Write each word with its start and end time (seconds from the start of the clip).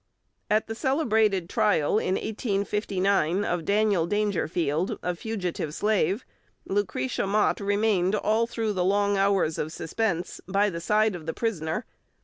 At 0.49 0.65
the 0.65 0.73
celebrated 0.73 1.47
trial 1.47 1.99
in 1.99 2.15
1859 2.15 3.45
of 3.45 3.65
Daniel 3.65 4.07
Dangerfield, 4.07 4.97
a 5.03 5.13
fugitive 5.15 5.75
slave, 5.75 6.25
Lucretia 6.65 7.27
Mott 7.27 7.59
remained 7.59 8.15
all 8.15 8.47
through 8.47 8.73
the 8.73 8.83
long 8.83 9.15
hours 9.15 9.59
of 9.59 9.71
suspense 9.71 10.41
by 10.47 10.71
the 10.71 10.81
side 10.81 11.13
of 11.13 11.27
the 11.27 11.35
prisoner. 11.35 11.85